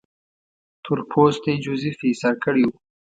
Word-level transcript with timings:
تور 0.83 0.99
پوستی 1.09 1.53
جوزیف 1.63 1.99
یې 2.03 2.09
ایسار 2.11 2.35
کړی 2.43 2.63
وو. 2.65 2.77